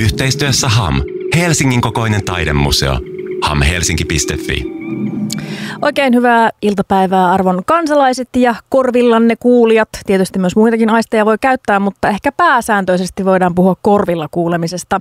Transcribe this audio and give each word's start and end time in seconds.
Yhteistyössä 0.00 0.68
HAM, 0.68 1.02
Helsingin 1.36 1.80
kokoinen 1.80 2.24
taidemuseo. 2.24 2.98
hamhelsinki.fi. 3.42 4.64
Oikein 5.82 6.14
hyvää 6.14 6.50
iltapäivää 6.62 7.32
arvon 7.32 7.62
kansalaiset 7.66 8.28
ja 8.36 8.54
korvillanne 8.68 9.36
kuulijat. 9.36 9.88
Tietysti 10.06 10.38
myös 10.38 10.56
muitakin 10.56 10.90
aisteja 10.90 11.24
voi 11.24 11.36
käyttää, 11.40 11.80
mutta 11.80 12.08
ehkä 12.08 12.32
pääsääntöisesti 12.32 13.24
voidaan 13.24 13.54
puhua 13.54 13.76
korvilla 13.82 14.28
kuulemisesta. 14.30 15.00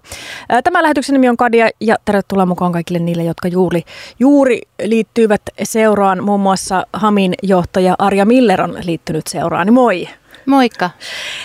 Tämä 0.63 0.83
lähetyksen 0.83 1.13
nimi 1.13 1.29
on 1.29 1.37
Kadia 1.37 1.69
ja 1.81 1.95
tervetuloa 2.05 2.45
mukaan 2.45 2.71
kaikille 2.71 2.99
niille, 2.99 3.23
jotka 3.23 3.47
juuri, 3.47 3.81
juuri 4.19 4.61
liittyvät 4.83 5.41
seuraan. 5.63 6.23
Muun 6.23 6.39
muassa 6.39 6.85
Hamin 6.93 7.33
johtaja 7.43 7.95
Arja 7.99 8.25
Miller 8.25 8.61
on 8.61 8.77
liittynyt 8.83 9.27
seuraan. 9.27 9.73
Moi! 9.73 10.07
Moikka! 10.45 10.89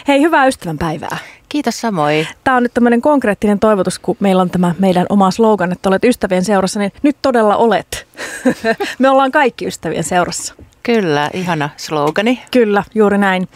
Hei, 0.08 0.20
hyvää 0.22 0.46
ystävänpäivää! 0.46 1.18
Kiitos 1.48 1.80
samoin. 1.80 2.28
Tämä 2.44 2.56
on 2.56 2.62
nyt 2.62 2.74
tämmöinen 2.74 3.00
konkreettinen 3.00 3.58
toivotus, 3.58 3.98
kun 3.98 4.16
meillä 4.20 4.42
on 4.42 4.50
tämä 4.50 4.74
meidän 4.78 5.06
oma 5.08 5.30
slogan, 5.30 5.72
että 5.72 5.88
olet 5.88 6.04
ystävien 6.04 6.44
seurassa, 6.44 6.80
niin 6.80 6.92
nyt 7.02 7.16
todella 7.22 7.56
olet. 7.56 8.06
Me 8.98 9.10
ollaan 9.10 9.32
kaikki 9.32 9.66
ystävien 9.66 10.04
seurassa. 10.04 10.54
Kyllä, 10.82 11.30
ihana 11.32 11.70
slogani. 11.76 12.42
Kyllä, 12.50 12.84
juuri 12.94 13.18
näin. 13.18 13.48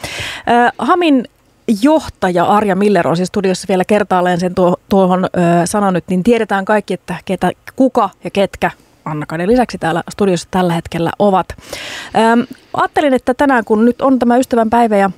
Hamin 0.79 1.25
johtaja 1.83 2.45
Arja 2.45 2.77
Miller 2.77 3.09
on 3.09 3.17
siis 3.17 3.29
studiossa 3.29 3.69
vielä 3.69 3.85
kertaalleen 3.85 4.41
sen 4.41 4.55
tuo, 4.55 4.77
tuohon 4.89 5.25
ö, 5.25 5.29
sanonut, 5.65 6.05
niin 6.09 6.23
tiedetään 6.23 6.65
kaikki, 6.65 6.95
että 6.95 7.17
ketä, 7.25 7.51
kuka 7.77 8.11
ja 8.25 8.31
ketkä 8.31 8.71
anna 9.05 9.27
lisäksi 9.47 9.79
täällä 9.79 10.03
studiossa 10.11 10.49
tällä 10.51 10.73
hetkellä 10.73 11.11
ovat. 11.19 11.47
Ö, 11.51 12.47
ajattelin, 12.75 13.15
että 13.15 13.35
tänään 13.35 13.65
kun 13.65 13.85
nyt 13.85 14.03
on 14.03 14.19
tämä 14.19 14.37
ystävän 14.37 14.71
päivä 14.71 14.97
ja 14.97 15.11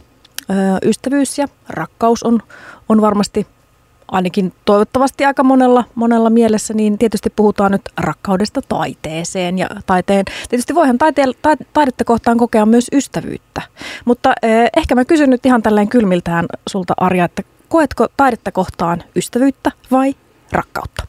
ystävyys 0.85 1.39
ja 1.39 1.47
rakkaus 1.69 2.23
on, 2.23 2.43
on 2.89 3.01
varmasti 3.01 3.47
ainakin 4.09 4.53
toivottavasti 4.65 5.25
aika 5.25 5.43
monella, 5.43 5.85
monella 5.95 6.31
mielessä, 6.31 6.75
niin 6.75 6.99
tietysti 6.99 7.31
puhutaan 7.31 7.73
nyt 7.73 7.83
rakkaudesta 8.01 8.61
taiteeseen 8.69 9.59
ja 9.59 9.69
taiteen. 9.87 10.25
Tietysti 10.49 10.75
voihan 10.75 10.99
taite- 10.99 11.39
ta- 11.43 11.65
taidetta 11.73 12.05
kohtaan 12.05 12.39
kokea 12.39 12.67
myös 12.67 12.87
ystävyyttä, 12.93 13.63
mutta 14.05 14.33
eh, 14.43 14.71
ehkä 14.77 14.95
mä 14.95 15.05
kysyn 15.05 15.31
nyt 15.31 15.47
ihan 15.47 15.63
tälleen 15.63 15.89
kylmiltään 15.89 16.47
sulta 16.71 16.95
Arja, 16.97 17.25
että 17.25 17.43
koetko 17.69 18.07
taidetta 18.17 18.53
kohtaan 18.53 19.03
ystävyyttä 19.17 19.73
vai 19.91 20.15
rakkautta? 20.53 21.07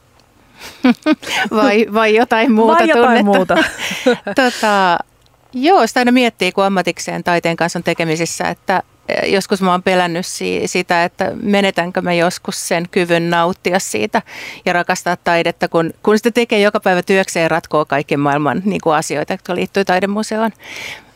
vai, 1.62 1.86
vai 1.92 2.14
jotain 2.14 2.52
muuta 2.52 2.78
vai 2.78 2.88
jotain 2.88 3.26
tunnetta? 3.26 3.54
muuta. 3.54 3.56
tota, 4.42 4.98
joo, 5.52 5.86
sitä 5.86 6.00
aina 6.00 6.12
miettii, 6.12 6.52
kun 6.52 6.64
ammatikseen 6.64 7.24
taiteen 7.24 7.56
kanssa 7.56 7.78
on 7.78 7.82
tekemisissä, 7.82 8.48
että 8.48 8.82
joskus 9.26 9.62
mä 9.62 9.70
oon 9.70 9.82
pelännyt 9.82 10.26
sitä, 10.66 11.04
että 11.04 11.32
menetänkö 11.42 12.02
mä 12.02 12.12
joskus 12.12 12.68
sen 12.68 12.88
kyvyn 12.90 13.30
nauttia 13.30 13.78
siitä 13.78 14.22
ja 14.66 14.72
rakastaa 14.72 15.16
taidetta, 15.16 15.68
kun, 15.68 15.94
kun 16.02 16.18
sitä 16.18 16.30
tekee 16.30 16.60
joka 16.60 16.80
päivä 16.80 17.02
työkseen 17.02 17.42
ja 17.42 17.48
ratkoo 17.48 17.84
kaiken 17.84 18.20
maailman 18.20 18.62
niin 18.64 18.80
kuin 18.80 18.96
asioita, 18.96 19.32
jotka 19.32 19.54
liittyy 19.54 19.84
taidemuseoon 19.84 20.50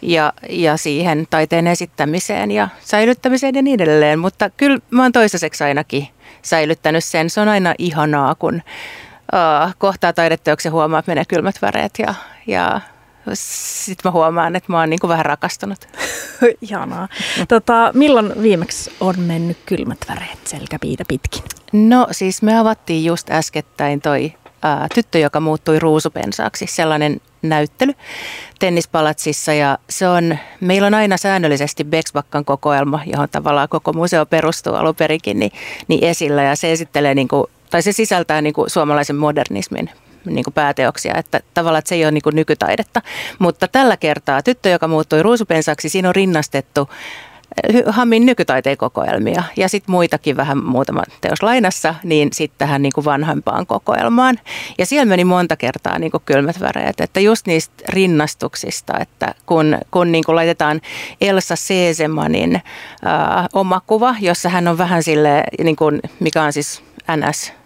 ja, 0.02 0.32
ja 0.48 0.76
siihen 0.76 1.26
taiteen 1.30 1.66
esittämiseen 1.66 2.50
ja 2.50 2.68
säilyttämiseen 2.80 3.54
ja 3.54 3.62
niin 3.62 3.80
edelleen. 3.80 4.18
Mutta 4.18 4.50
kyllä 4.50 4.78
mä 4.90 5.02
oon 5.02 5.12
toistaiseksi 5.12 5.64
ainakin 5.64 6.08
säilyttänyt 6.42 7.04
sen. 7.04 7.30
Se 7.30 7.40
on 7.40 7.48
aina 7.48 7.74
ihanaa, 7.78 8.34
kun 8.34 8.54
uh, 8.54 9.74
kohtaa 9.78 10.12
taideteoksen 10.12 10.72
huomaa, 10.72 10.98
että 10.98 11.10
menee 11.10 11.24
kylmät 11.28 11.62
väreet 11.62 11.92
ja, 11.98 12.14
ja 12.46 12.80
sitten 13.34 14.10
mä 14.10 14.10
huomaan, 14.10 14.56
että 14.56 14.72
mä 14.72 14.80
oon 14.80 14.90
niin 14.90 15.00
kuin 15.00 15.08
vähän 15.08 15.26
rakastunut. 15.26 15.88
Ihanaa. 16.62 17.08
Tota, 17.48 17.90
milloin 17.94 18.42
viimeksi 18.42 18.92
on 19.00 19.14
mennyt 19.20 19.58
kylmät 19.66 19.98
väreet 20.08 20.46
selkäpiitä 20.46 21.04
pitkin? 21.08 21.42
No 21.72 22.06
siis 22.10 22.42
me 22.42 22.58
avattiin 22.58 23.04
just 23.04 23.30
äskettäin 23.30 24.00
toi 24.00 24.32
ää, 24.62 24.86
tyttö, 24.94 25.18
joka 25.18 25.40
muuttui 25.40 25.78
ruusupensaaksi, 25.78 26.66
sellainen 26.66 27.20
näyttely 27.42 27.92
tennispalatsissa 28.58 29.52
ja 29.52 29.78
se 29.90 30.08
on, 30.08 30.38
meillä 30.60 30.86
on 30.86 30.94
aina 30.94 31.16
säännöllisesti 31.16 31.84
Bexbakkan 31.84 32.44
kokoelma, 32.44 33.00
johon 33.06 33.28
tavallaan 33.28 33.68
koko 33.68 33.92
museo 33.92 34.26
perustuu 34.26 34.74
alun 34.74 34.94
perinkin, 34.94 35.38
niin, 35.38 35.52
niin 35.88 36.04
esillä 36.04 36.42
ja 36.42 36.56
se 36.56 36.72
esittelee 36.72 37.14
niin 37.14 37.28
kuin, 37.28 37.46
tai 37.70 37.82
se 37.82 37.92
sisältää 37.92 38.42
niin 38.42 38.54
kuin 38.54 38.70
suomalaisen 38.70 39.16
modernismin 39.16 39.90
niin 40.24 40.44
kuin 40.44 40.54
pääteoksia, 40.54 41.14
että 41.14 41.40
tavallaan 41.54 41.78
että 41.78 41.88
se 41.88 41.94
ei 41.94 42.04
ole 42.04 42.10
niin 42.10 42.22
kuin 42.22 42.36
nykytaidetta. 42.36 43.02
Mutta 43.38 43.68
tällä 43.68 43.96
kertaa 43.96 44.42
tyttö, 44.42 44.68
joka 44.68 44.88
muuttui 44.88 45.22
ruusupensaksi, 45.22 45.88
siinä 45.88 46.08
on 46.08 46.14
rinnastettu 46.14 46.88
eh, 47.68 47.84
Hammin 47.86 48.26
nykytaiteen 48.26 48.76
kokoelmia 48.76 49.42
ja 49.56 49.68
sitten 49.68 49.92
muitakin 49.92 50.36
vähän 50.36 50.64
muutama 50.64 51.02
teos 51.20 51.42
lainassa, 51.42 51.94
niin 52.02 52.28
sitten 52.32 52.58
tähän 52.58 52.82
niin 52.82 52.92
kuin 52.94 53.04
vanhempaan 53.04 53.66
kokoelmaan. 53.66 54.38
Ja 54.78 54.86
siellä 54.86 55.08
meni 55.08 55.24
monta 55.24 55.56
kertaa 55.56 55.98
niin 55.98 56.10
kuin 56.10 56.22
kylmät 56.26 56.60
väreet, 56.60 57.00
että 57.00 57.20
just 57.20 57.46
niistä 57.46 57.74
rinnastuksista, 57.88 58.98
että 58.98 59.34
kun, 59.46 59.78
kun 59.90 60.12
niin 60.12 60.24
kuin 60.24 60.36
laitetaan 60.36 60.80
Elsa 61.20 61.56
Seesemanin 61.56 62.56
äh, 62.56 62.62
oma 63.52 63.80
kuva, 63.86 64.14
jossa 64.20 64.48
hän 64.48 64.68
on 64.68 64.78
vähän 64.78 65.02
sille, 65.02 65.44
niin 65.64 65.76
kuin, 65.76 66.00
mikä 66.20 66.42
on 66.42 66.52
siis 66.52 66.82
NS 67.16 67.59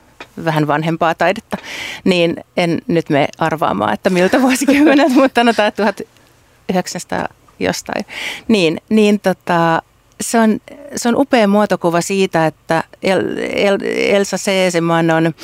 vähän 0.44 0.66
vanhempaa 0.66 1.14
taidetta, 1.14 1.56
niin 2.04 2.36
en 2.56 2.82
nyt 2.86 3.10
me 3.10 3.28
arvaamaan, 3.38 3.94
että 3.94 4.10
miltä 4.10 4.42
vuosikymmenet, 4.42 5.12
mutta 5.20 5.40
sanotaan 5.40 5.72
1900 5.72 7.28
jostain. 7.58 8.06
Niin, 8.48 8.80
niin 8.88 9.20
tota, 9.20 9.82
se 10.20 10.38
on, 10.38 10.60
se 10.96 11.08
on 11.08 11.16
upea 11.16 11.48
muotokuva 11.48 12.00
siitä, 12.00 12.46
että 12.46 12.84
El, 13.04 13.22
El, 13.38 13.78
Elsa 13.96 14.38
Seeseman 14.38 15.10
on, 15.10 15.34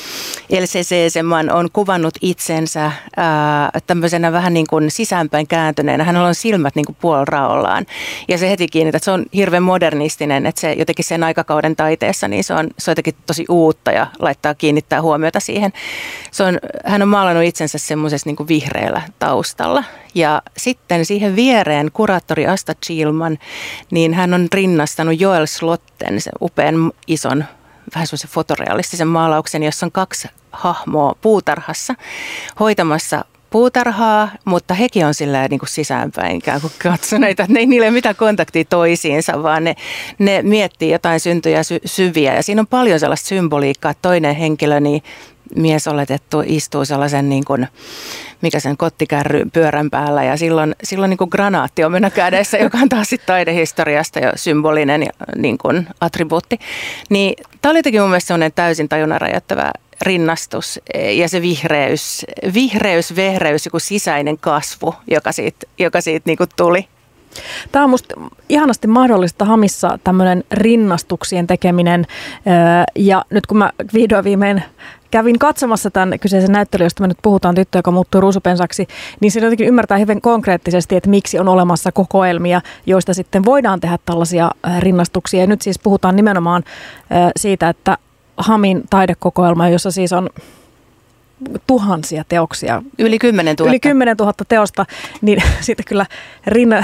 Else 0.49 0.83
Seeseman 0.83 1.51
on 1.51 1.69
kuvannut 1.73 2.13
itsensä 2.21 2.91
ää, 3.17 3.69
tämmöisenä 3.87 4.31
vähän 4.31 4.53
niin 4.53 4.67
kuin 4.69 4.91
sisäänpäin 4.91 5.47
kääntyneenä. 5.47 6.03
Hänellä 6.03 6.27
on 6.27 6.35
silmät 6.35 6.75
niin 6.75 6.85
kuin 6.85 6.97
puolraollaan 7.01 7.85
ja 8.27 8.37
se 8.37 8.49
heti 8.49 8.67
kiinnittää, 8.67 8.97
että 8.97 9.05
se 9.05 9.11
on 9.11 9.25
hirveän 9.33 9.63
modernistinen, 9.63 10.45
että 10.45 10.61
se 10.61 10.73
jotenkin 10.73 11.05
sen 11.05 11.23
aikakauden 11.23 11.75
taiteessa, 11.75 12.27
niin 12.27 12.43
se 12.43 12.53
on, 12.53 12.69
se 12.79 12.91
on 12.91 12.93
jotenkin 12.93 13.15
tosi 13.25 13.45
uutta 13.49 13.91
ja 13.91 14.07
laittaa 14.19 14.55
kiinnittää 14.55 15.01
huomiota 15.01 15.39
siihen. 15.39 15.73
Se 16.31 16.43
on, 16.43 16.59
hän 16.85 17.01
on 17.01 17.07
maalannut 17.07 17.43
itsensä 17.43 17.77
semmoisessa 17.77 18.29
niin 18.29 18.47
vihreällä 18.47 19.01
taustalla 19.19 19.83
ja 20.15 20.41
sitten 20.57 21.05
siihen 21.05 21.35
viereen 21.35 21.91
kuraattori 21.93 22.47
Asta 22.47 22.73
Chilman, 22.85 23.37
niin 23.91 24.13
hän 24.13 24.33
on 24.33 24.47
rinnastanut 24.53 25.19
Joel 25.19 25.45
Slotten, 25.45 26.21
sen 26.21 26.33
upean 26.41 26.91
ison 27.07 27.45
vähän 27.95 28.07
semmoisen 28.07 28.29
fotorealistisen 28.29 29.07
maalauksen, 29.07 29.63
jossa 29.63 29.85
on 29.85 29.91
kaksi 29.91 30.27
hahmoa 30.51 31.15
puutarhassa 31.21 31.95
hoitamassa 32.59 33.25
puutarhaa, 33.51 34.29
mutta 34.45 34.73
hekin 34.73 35.05
on 35.05 35.13
sillä 35.13 35.47
niin 35.47 35.59
kuin 35.59 35.69
sisäänpäin 35.69 36.35
ikään 36.35 36.61
kuin 36.61 36.73
katsoneita, 36.83 37.43
että 37.43 37.53
ne 37.53 37.59
ei 37.59 37.65
niille 37.65 37.85
ole 37.85 37.93
mitään 37.93 38.15
kontaktia 38.15 38.63
toisiinsa, 38.65 39.43
vaan 39.43 39.63
ne, 39.63 39.75
ne 40.19 40.41
miettii 40.41 40.91
jotain 40.91 41.19
syntyjä 41.19 41.63
sy- 41.63 41.81
syviä. 41.85 42.35
Ja 42.35 42.43
siinä 42.43 42.61
on 42.61 42.67
paljon 42.67 42.99
sellaista 42.99 43.27
symboliikkaa, 43.27 43.91
että 43.91 44.01
toinen 44.01 44.35
henkilö, 44.35 44.79
niin 44.79 45.03
mies 45.55 45.87
oletettu 45.87 46.43
istuu 46.45 46.85
sellaisen 46.85 47.29
niin 47.29 47.45
kuin, 47.45 47.67
mikä 48.41 48.59
sen 48.59 48.77
kottikärry 48.77 49.45
pyörän 49.53 49.89
päällä 49.89 50.23
ja 50.23 50.37
silloin, 50.37 50.75
silloin 50.83 51.09
niin 51.09 51.17
kuin 51.17 51.29
granaatti 51.31 51.83
on 51.83 51.91
mennä 51.91 52.09
kädessä, 52.09 52.57
joka 52.57 52.77
on 52.77 52.89
taas 52.89 53.09
sitten 53.09 53.27
taidehistoriasta 53.27 54.19
jo 54.19 54.31
symbolinen 54.35 55.05
niin 55.35 55.57
kuin 55.57 55.87
attribuutti. 56.01 56.59
Niin 57.09 57.33
tämä 57.61 57.71
oli 57.71 57.79
jotenkin 57.79 58.01
mun 58.01 58.09
mielestä 58.09 58.51
täysin 58.55 58.89
tajunnan 58.89 59.21
rajoittava 59.21 59.71
rinnastus 60.01 60.79
ja 61.13 61.29
se 61.29 61.41
vihreys, 61.41 62.25
vihreys, 62.53 63.15
vehreys, 63.15 63.65
joku 63.65 63.79
sisäinen 63.79 64.37
kasvu, 64.37 64.95
joka 65.07 65.31
siitä, 65.31 65.67
joka 65.79 66.01
siitä 66.01 66.23
niin 66.25 66.37
kuin 66.37 66.49
tuli. 66.55 66.87
Tämä 67.71 67.83
on 67.83 67.89
minusta 67.89 68.15
ihanasti 68.49 68.87
mahdollista 68.87 69.45
Hamissa 69.45 69.99
tämmöinen 70.03 70.43
rinnastuksien 70.51 71.47
tekeminen. 71.47 72.05
Ja 72.95 73.25
nyt 73.29 73.45
kun 73.45 73.57
mä 73.57 73.71
vihdoin 73.93 74.23
viimein 74.23 74.63
kävin 75.11 75.39
katsomassa 75.39 75.91
tämän 75.91 76.19
kyseisen 76.19 76.51
näyttelyn, 76.51 76.85
josta 76.85 77.03
me 77.03 77.07
nyt 77.07 77.17
puhutaan, 77.21 77.55
tyttö, 77.55 77.77
joka 77.77 77.91
muuttuu 77.91 78.21
ruusupensaksi, 78.21 78.87
niin 79.19 79.31
se 79.31 79.39
jotenkin 79.39 79.67
ymmärtää 79.67 79.97
hyvin 79.97 80.21
konkreettisesti, 80.21 80.95
että 80.95 81.09
miksi 81.09 81.39
on 81.39 81.47
olemassa 81.47 81.91
kokoelmia, 81.91 82.61
joista 82.85 83.13
sitten 83.13 83.45
voidaan 83.45 83.79
tehdä 83.79 83.97
tällaisia 84.05 84.51
rinnastuksia. 84.79 85.39
Ja 85.39 85.47
nyt 85.47 85.61
siis 85.61 85.79
puhutaan 85.79 86.15
nimenomaan 86.15 86.63
siitä, 87.35 87.69
että 87.69 87.97
Hamin 88.37 88.83
taidekokoelma, 88.89 89.69
jossa 89.69 89.91
siis 89.91 90.13
on 90.13 90.29
tuhansia 91.67 92.23
teoksia. 92.29 92.83
Yli 92.99 93.19
10 93.19 93.55
000. 93.59 93.69
Yli 93.69 93.79
10 93.79 94.15
000 94.17 94.33
teosta, 94.47 94.85
niin 95.21 95.43
siitä 95.61 95.83
kyllä 95.87 96.05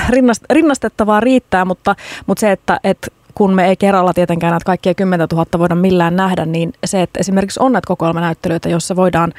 rinnast, 0.10 0.44
rinnastettavaa 0.50 1.20
riittää, 1.20 1.66
mutta, 1.66 1.96
mutta 2.26 2.42
se, 2.42 2.52
että, 2.52 2.80
että 2.84 3.08
kun 3.36 3.54
me 3.54 3.68
ei 3.68 3.76
kerralla 3.76 4.14
tietenkään 4.14 4.52
näitä 4.52 4.66
kaikkia 4.66 4.94
10 4.94 5.28
000 5.32 5.46
voida 5.60 5.76
millään 5.76 6.16
nähdä, 6.16 6.46
niin 6.46 6.74
se, 6.86 7.02
että 7.02 7.20
esimerkiksi 7.20 7.60
on 7.64 7.74
näitä 7.74 7.88
kokoelmanäyttelyitä, 7.88 8.70
jossa 8.70 8.96
voidaan 8.96 9.34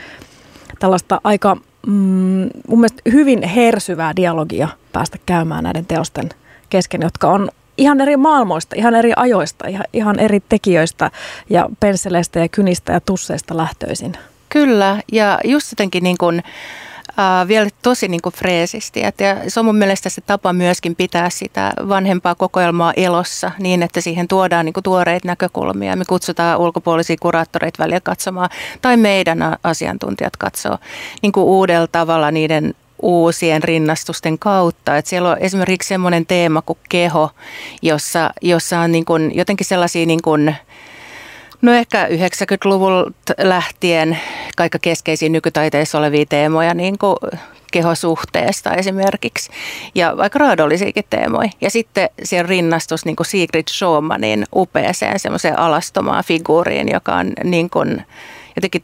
tällaista 0.78 1.20
aika 1.24 1.56
mm, 1.86 2.48
mun 2.68 2.80
mielestä 2.80 3.02
hyvin 3.12 3.42
hersyvää 3.42 4.16
dialogia 4.16 4.68
päästä 4.92 5.18
käymään 5.26 5.64
näiden 5.64 5.86
teosten 5.86 6.28
kesken, 6.70 7.02
jotka 7.02 7.28
on 7.28 7.48
ihan 7.78 8.00
eri 8.00 8.16
maailmoista, 8.16 8.76
ihan 8.76 8.94
eri 8.94 9.12
ajoista, 9.16 9.68
ihan, 9.68 9.84
ihan 9.92 10.18
eri 10.18 10.40
tekijöistä 10.48 11.10
ja 11.50 11.68
pensseleistä 11.80 12.38
ja 12.38 12.48
kynistä 12.48 12.92
ja 12.92 13.00
tusseista 13.00 13.56
lähtöisin. 13.56 14.12
Kyllä, 14.48 15.02
ja 15.12 15.38
just 15.44 15.72
jotenkin 15.72 16.02
niin 16.02 16.18
kuin, 16.18 16.42
äh, 17.18 17.48
vielä 17.48 17.68
tosi 17.82 18.08
niin 18.08 18.22
kuin 18.22 18.34
freesisti. 18.34 19.04
Et, 19.04 19.20
ja 19.20 19.36
se 19.48 19.60
on 19.60 19.66
mun 19.66 19.76
mielestä 19.76 20.08
se 20.08 20.20
tapa 20.20 20.52
myöskin 20.52 20.96
pitää 20.96 21.30
sitä 21.30 21.72
vanhempaa 21.88 22.34
kokoelmaa 22.34 22.92
elossa 22.96 23.50
niin, 23.58 23.82
että 23.82 24.00
siihen 24.00 24.28
tuodaan 24.28 24.64
niin 24.64 24.72
kuin 24.72 24.84
tuoreita 24.84 25.28
näkökulmia. 25.28 25.96
Me 25.96 26.04
kutsutaan 26.08 26.58
ulkopuolisia 26.58 27.16
kuraattoreita 27.20 27.82
välillä 27.82 28.00
katsomaan, 28.00 28.50
tai 28.82 28.96
meidän 28.96 29.38
asiantuntijat 29.62 30.36
katsoo 30.36 30.78
niin 31.22 31.32
kuin 31.32 31.44
uudella 31.44 31.86
tavalla 31.86 32.30
niiden 32.30 32.74
uusien 33.02 33.62
rinnastusten 33.62 34.38
kautta. 34.38 34.96
Et 34.96 35.06
siellä 35.06 35.30
on 35.30 35.38
esimerkiksi 35.40 35.88
semmoinen 35.88 36.26
teema 36.26 36.62
kuin 36.62 36.78
keho, 36.88 37.30
jossa, 37.82 38.30
jossa 38.42 38.80
on 38.80 38.92
niin 38.92 39.04
kuin 39.04 39.36
jotenkin 39.36 39.66
sellaisia 39.66 40.06
niin 40.06 40.22
kuin, 40.22 40.54
No 41.62 41.72
ehkä 41.72 42.06
90-luvulta 42.06 43.34
lähtien 43.38 44.18
kaikka 44.56 44.78
keskeisiä 44.78 45.28
nykytaiteissa 45.28 45.98
olevia 45.98 46.26
teemoja, 46.26 46.74
niin 46.74 46.98
kuin 46.98 47.16
kehosuhteesta 47.72 48.74
esimerkiksi, 48.74 49.50
ja 49.94 50.16
vaikka 50.16 50.38
raadollisiakin 50.38 51.04
teemoja. 51.10 51.50
Ja 51.60 51.70
sitten 51.70 52.10
siellä 52.22 52.48
rinnastus 52.48 53.04
niin 53.04 53.16
kuin 53.16 53.26
Sigrid 53.26 53.68
Schumannin 53.70 54.46
upeeseen 54.54 55.18
semmoiseen 55.18 55.58
alastomaan 55.58 56.24
figuuriin, 56.24 56.88
joka 56.92 57.14
on 57.14 57.32
niin 57.44 57.70
kuin, 57.70 58.02
jotenkin 58.56 58.82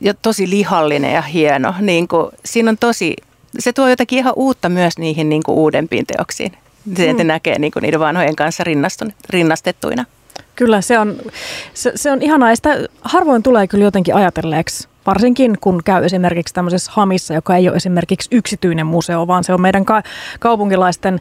jo 0.00 0.14
tosi 0.22 0.50
lihallinen 0.50 1.14
ja 1.14 1.22
hieno. 1.22 1.74
Niin 1.80 2.08
kuin, 2.08 2.28
siinä 2.44 2.70
on 2.70 2.78
tosi, 2.78 3.16
se 3.58 3.72
tuo 3.72 3.88
jotakin 3.88 4.18
ihan 4.18 4.32
uutta 4.36 4.68
myös 4.68 4.98
niihin 4.98 5.28
niin 5.28 5.42
kuin 5.42 5.58
uudempiin 5.58 6.06
teoksiin. 6.06 6.52
Se, 6.96 7.12
mm. 7.12 7.26
näkee 7.26 7.58
niin 7.58 7.72
kuin 7.72 7.82
niiden 7.82 8.00
vanhojen 8.00 8.36
kanssa 8.36 8.64
rinnastettuina. 9.30 10.04
Kyllä, 10.54 10.80
se 10.80 10.98
on, 10.98 11.16
se, 11.74 11.92
se 11.94 12.12
on 12.12 12.22
ihanaa. 12.22 12.50
Ja 12.50 12.56
sitä 12.56 12.78
harvoin 13.02 13.42
tulee 13.42 13.66
kyllä 13.66 13.84
jotenkin 13.84 14.14
ajatelleeksi, 14.14 14.88
varsinkin 15.06 15.58
kun 15.60 15.80
käy 15.84 16.04
esimerkiksi 16.04 16.54
tämmöisessä 16.54 16.92
Hamissa, 16.94 17.34
joka 17.34 17.56
ei 17.56 17.68
ole 17.68 17.76
esimerkiksi 17.76 18.28
yksityinen 18.32 18.86
museo, 18.86 19.26
vaan 19.26 19.44
se 19.44 19.54
on 19.54 19.60
meidän 19.60 19.84
ka- 19.84 20.02
kaupunkilaisten 20.40 21.20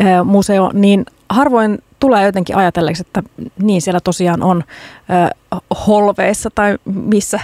ää, 0.00 0.24
museo, 0.24 0.70
niin 0.72 1.06
harvoin 1.28 1.78
tulee 2.00 2.24
jotenkin 2.24 2.56
ajatelleeksi, 2.56 3.02
että 3.06 3.22
niin 3.62 3.82
siellä 3.82 4.00
tosiaan 4.00 4.42
on 4.42 4.64
ö, 5.10 5.36
holveissa 5.86 6.50
tai 6.54 6.78
missä 6.84 7.40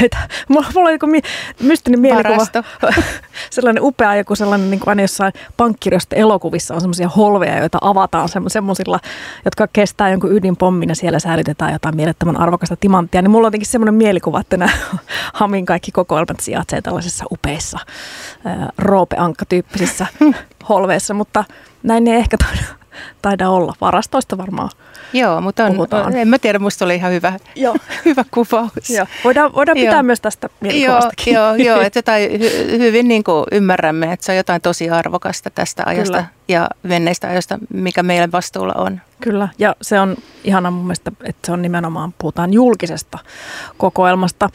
näitä, 0.00 0.18
mulla, 0.48 0.66
mulla 0.74 0.88
on 0.88 0.92
joku 0.92 1.06
mystinen 1.62 2.00
mielikuva, 2.00 2.46
sellainen 3.50 3.82
upea 3.82 4.16
joku 4.16 4.34
sellainen 4.36 4.70
niin 4.70 4.80
kuin 4.80 4.88
aina 4.88 5.02
jossain 5.02 5.32
pankkirjoista 5.56 6.16
elokuvissa 6.16 6.74
on 6.74 6.80
semmoisia 6.80 7.08
holveja, 7.08 7.58
joita 7.58 7.78
avataan 7.80 8.28
semmoisilla, 8.48 9.00
jotka 9.44 9.68
kestää 9.72 10.10
jonkun 10.10 10.32
ydinpommin 10.32 10.88
ja 10.88 10.94
siellä 10.94 11.18
säilytetään 11.18 11.72
jotain 11.72 11.96
mielettömän 11.96 12.40
arvokasta 12.40 12.76
timanttia, 12.76 13.22
niin 13.22 13.30
mulla 13.30 13.46
on 13.46 13.48
jotenkin 13.48 13.70
semmoinen 13.70 13.94
mielikuva, 13.94 14.40
että 14.40 14.56
nämä 14.56 14.72
Hamin 15.34 15.66
kaikki 15.66 15.92
kokoelmat 15.92 16.40
sijaitsee 16.40 16.82
tällaisissa 16.82 17.24
upeissa 17.32 17.78
roopeankka-tyyppisissä 18.78 20.06
holveissa, 20.68 21.14
mutta 21.14 21.44
näin 21.82 22.08
ei 22.08 22.16
ehkä 22.16 22.36
taida 23.22 23.50
olla. 23.50 23.74
Varastoista 23.80 24.38
varmaan 24.38 24.70
Joo, 25.12 25.40
mutta 25.40 25.64
on, 25.64 25.88
on, 26.06 26.16
en 26.16 26.28
mä 26.28 26.38
tiedä, 26.38 26.58
musta 26.58 26.84
oli 26.84 26.94
ihan 26.94 27.12
hyvä, 27.12 27.32
joo. 27.54 27.76
hyvä 28.04 28.24
kuvaus. 28.30 28.90
Joo. 28.90 29.06
Voidaan, 29.24 29.54
voidaan 29.54 29.76
pitää 29.76 29.94
joo. 29.94 30.02
myös 30.02 30.20
tästä 30.20 30.48
mielikuvastakin. 30.60 31.34
Joo, 31.34 31.54
joo, 31.54 31.56
joo 31.56 31.80
että 31.80 31.98
jotain, 32.00 32.40
hy, 32.40 32.78
hyvin 32.78 33.08
niin 33.08 33.24
kuin 33.24 33.44
ymmärrämme, 33.52 34.12
että 34.12 34.26
se 34.26 34.32
on 34.32 34.36
jotain 34.36 34.62
tosi 34.62 34.90
arvokasta 34.90 35.50
tästä 35.50 35.82
ajasta 35.86 36.12
Kyllä. 36.12 36.28
Ja 36.50 36.68
menneistä 36.82 37.28
ajoista, 37.28 37.58
mikä 37.74 38.02
meidän 38.02 38.32
vastuulla 38.32 38.74
on. 38.76 39.00
Kyllä, 39.20 39.48
ja 39.58 39.76
se 39.82 40.00
on 40.00 40.16
ihana 40.44 40.70
mun 40.70 40.84
mielestä, 40.84 41.12
että 41.22 41.46
se 41.46 41.52
on 41.52 41.62
nimenomaan, 41.62 42.14
puhutaan 42.18 42.52
julkisesta 42.52 43.18
kokoelmasta. 43.78 44.48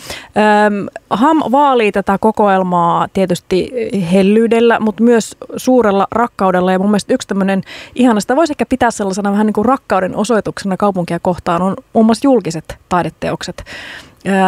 Öm, 0.67 0.87
HAM 1.09 1.37
vaalii 1.51 1.91
tätä 1.91 2.17
kokoelmaa 2.17 3.07
tietysti 3.13 3.71
hellyydellä, 4.11 4.79
mutta 4.79 5.03
myös 5.03 5.37
suurella 5.57 6.07
rakkaudella, 6.11 6.71
ja 6.71 6.79
mun 6.79 6.89
mielestä 6.89 7.13
yksi 7.13 7.27
tämmöinen 7.27 7.61
ihana, 7.95 8.19
sitä 8.19 8.35
voisi 8.35 8.53
ehkä 8.53 8.65
pitää 8.65 8.91
sellaisena 8.91 9.31
vähän 9.31 9.45
niin 9.45 9.53
kuin 9.53 9.65
rakkauden 9.65 10.15
osoituksena 10.15 10.77
kaupunkia 10.77 11.19
kohtaan, 11.19 11.61
on 11.61 11.75
muun 11.93 12.05
muassa 12.05 12.27
julkiset 12.27 12.77
taideteokset, 12.89 13.63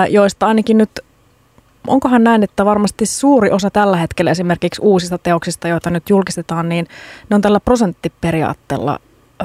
joista 0.10 0.48
ainakin 0.48 0.78
nyt 0.78 0.90
onkohan 1.88 2.24
näin, 2.24 2.44
että 2.44 2.66
varmasti 2.66 3.06
suuri 3.06 3.52
osa 3.52 3.70
tällä 3.70 3.98
hetkellä 3.98 4.32
esimerkiksi 4.32 4.82
uusista 4.82 5.18
teoksista, 5.18 5.68
joita 5.68 5.90
nyt 5.90 6.10
julkistetaan, 6.10 6.70
niin 6.70 6.88
ne 7.30 7.36
on 7.36 7.42
tällä 7.42 7.60
prosenttiperiaatteella 7.60 9.00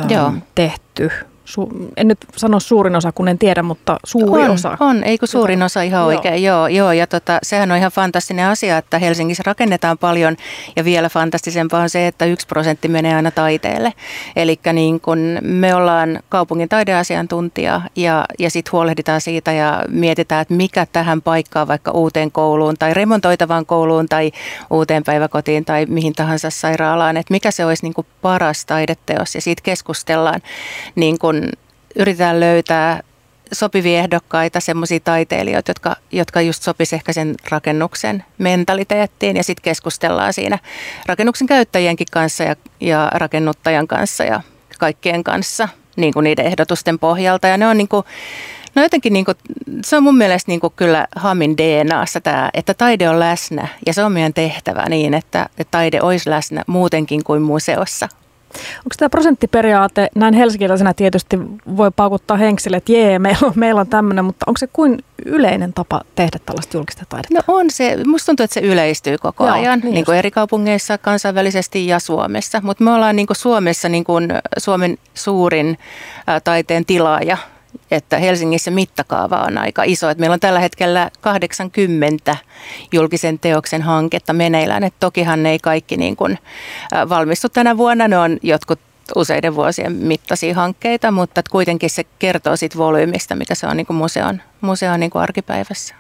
Joo. 0.09 0.33
tehty 0.55 1.11
su, 1.45 1.69
en 1.97 2.09
nyt 2.09 2.19
sano 2.37 2.61
suurin 2.61 2.97
osa, 2.97 3.13
kun 3.13 3.29
en 3.29 3.39
tiedä, 3.39 3.63
mutta 3.63 3.97
suuri 4.05 4.43
on, 4.43 4.51
osa. 4.51 4.77
On, 4.81 5.05
ei 5.05 5.19
kun 5.19 5.29
suurin 5.29 5.63
osa? 5.63 5.83
Ihan 5.83 6.05
oikein, 6.05 6.43
joo, 6.43 6.69
joo. 6.69 6.93
Ja 6.93 7.07
tota, 7.07 7.39
sehän 7.43 7.71
on 7.71 7.79
ihan 7.79 7.93
fantastinen 7.93 8.47
asia, 8.47 8.79
että 8.79 8.99
Helsingissä 8.99 9.43
rakennetaan 9.47 9.99
paljon. 9.99 10.37
Ja 10.77 10.85
vielä 10.85 11.09
fantastisempaa 11.09 11.83
on 11.83 11.91
se, 11.91 12.07
että 12.07 12.25
yksi 12.25 12.47
prosentti 12.47 12.89
menee 12.89 13.15
aina 13.15 13.31
taiteelle. 13.31 13.93
Eli 14.37 14.61
niin 14.73 15.01
kun 15.01 15.39
me 15.41 15.75
ollaan 15.75 16.21
kaupungin 16.29 16.69
taideasiantuntija 16.69 17.81
ja, 17.97 18.25
ja 18.39 18.51
sitten 18.51 18.73
huolehditaan 18.73 19.21
siitä 19.21 19.53
ja 19.53 19.85
mietitään, 19.89 20.43
että 20.43 20.55
mikä 20.55 20.87
tähän 20.93 21.23
paikkaan 21.23 21.69
vaikka 21.69 21.91
uuteen 21.91 22.33
kouluun 22.33 22.75
tai 22.79 22.95
remontoitavaan 22.95 23.67
kouluun 23.67 24.09
tai 24.09 24.33
uuteen 24.71 25.05
päiväkotiin 25.05 25.65
tai 25.65 25.87
mihin 25.87 26.13
tahansa 26.13 26.51
sairaalaan, 26.51 27.17
että 27.17 27.35
mikä 27.35 27.51
se 27.51 27.67
olisi 27.67 27.83
niin 27.83 28.07
paras 28.23 28.67
taideteos. 28.67 29.35
Ja 29.35 29.41
siitä 29.41 29.63
keskustellaan 29.63 30.41
niin 30.95 31.19
kun 31.19 31.32
yritetään 31.97 32.41
löytää 32.41 33.01
sopivia 33.53 33.99
ehdokkaita, 33.99 34.61
semmoisia 34.61 35.01
taiteilijoita, 35.01 35.71
jotka, 35.71 35.97
jotka 36.13 36.41
just 36.41 36.63
sopisi 36.63 36.97
ehkä 36.97 37.13
sen 37.13 37.35
rakennuksen 37.51 38.25
mentaliteettiin 38.39 39.37
ja 39.37 39.45
sitten 39.45 39.63
keskustellaan 39.63 40.33
siinä 40.33 40.59
rakennuksen 41.07 41.47
käyttäjienkin 41.47 42.07
kanssa 42.13 42.45
ja, 42.45 42.57
ja 42.81 43.11
rakennuttajan 43.15 43.89
kanssa 43.89 44.25
ja 44.25 44.41
kaikkien 44.79 45.25
kanssa 45.25 45.69
niin 45.97 46.13
kuin 46.13 46.25
niiden 46.25 46.47
ehdotusten 46.47 46.99
pohjalta. 46.99 47.47
Ja 47.47 47.57
ne 47.57 47.67
on 47.67 47.77
niin 47.77 47.89
kuin, 47.89 48.05
No 48.75 48.83
jotenkin 48.83 49.13
niin 49.13 49.25
kuin, 49.25 49.37
se 49.85 49.97
on 49.97 50.03
mun 50.03 50.17
mielestä 50.17 50.51
niin 50.51 50.61
kuin 50.61 50.73
kyllä 50.77 51.07
Hamin 51.17 51.57
DNAssa 51.57 52.21
tämä, 52.21 52.51
että 52.55 52.75
taide 52.75 53.09
on 53.09 53.21
läsnä 53.21 53.69
ja 53.87 53.95
se 53.95 54.05
on 54.05 54.13
meidän 54.13 54.35
tehtävä 54.35 54.89
niin, 54.89 55.15
että, 55.15 55.49
että 55.59 55.71
taide 55.71 56.03
olisi 56.03 56.31
läsnä 56.31 56.63
muutenkin 56.67 57.25
kuin 57.25 57.43
museossa 57.43 58.09
Onko 58.79 58.95
tämä 58.99 59.09
prosenttiperiaate, 59.09 60.09
näin 60.15 60.35
helsinkiläisenä 60.35 60.95
tietysti 60.95 61.39
voi 61.77 61.91
paukuttaa 61.97 62.37
henksille, 62.37 62.77
että 62.77 62.93
jee, 62.93 63.19
meillä 63.19 63.47
on, 63.47 63.53
meillä 63.55 63.81
on 63.81 63.87
tämmöinen, 63.89 64.25
mutta 64.25 64.45
onko 64.49 64.59
se 64.59 64.67
kuin 64.73 65.05
yleinen 65.27 65.73
tapa 65.73 66.01
tehdä 66.15 66.39
tällaista 66.47 66.77
julkista 66.77 67.05
taidetta? 67.09 67.35
No 67.35 67.55
on 67.55 67.71
se, 67.71 67.99
musta 68.07 68.27
tuntuu, 68.27 68.45
että 68.45 68.55
se 68.55 68.61
yleistyy 68.61 69.19
koko 69.19 69.47
Joo, 69.47 69.55
ajan, 69.55 69.81
niin, 69.81 69.95
niin 69.95 70.05
kuin 70.05 70.19
eri 70.19 70.31
kaupungeissa, 70.31 70.99
kansainvälisesti 70.99 71.87
ja 71.87 71.99
Suomessa. 71.99 72.61
Mutta 72.65 72.85
me 72.85 72.91
ollaan 72.91 73.17
niin 73.17 73.27
kuin 73.27 73.37
Suomessa 73.37 73.89
niin 73.89 74.05
kuin 74.05 74.29
Suomen 74.59 74.99
suurin 75.15 75.79
taiteen 76.45 76.85
tilaaja 76.85 77.37
että 77.91 78.19
Helsingissä 78.19 78.71
mittakaava 78.71 79.37
on 79.37 79.59
aika 79.59 79.83
iso. 79.83 80.11
Että 80.11 80.21
meillä 80.21 80.35
on 80.35 80.41
tällä 80.41 80.61
hetkellä 80.61 81.11
80 81.21 82.37
julkisen 82.93 83.39
teoksen 83.39 83.83
hanketta 83.83 84.33
meneillään. 84.33 84.85
Että 84.85 85.01
tokihan 85.01 85.43
ne 85.43 85.51
ei 85.51 85.59
kaikki 85.59 85.97
niin 85.97 86.17
kuin 86.17 86.39
valmistu 87.09 87.49
tänä 87.49 87.77
vuonna. 87.77 88.09
Ne 88.09 88.19
on 88.19 88.39
jotkut 88.43 88.79
useiden 89.17 89.55
vuosien 89.55 89.93
mittaisia 89.93 90.55
hankkeita, 90.55 91.11
mutta 91.11 91.43
kuitenkin 91.51 91.91
se 91.91 92.05
kertoo 92.19 92.57
siitä 92.57 92.79
volyymista, 92.79 93.35
mikä 93.35 93.55
se 93.55 93.67
on 93.67 93.77
niin 93.77 93.87
kuin 93.87 93.97
museon, 93.97 94.43
museon 94.61 95.01
niin 95.01 95.11
kuin 95.11 95.23
arkipäivässä. 95.23 95.95